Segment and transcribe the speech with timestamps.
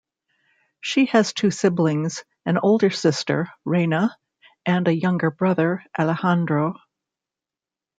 [0.79, 4.17] She has two siblings; an older sister, Reyna,
[4.65, 6.75] and a younger brother, Alejandro.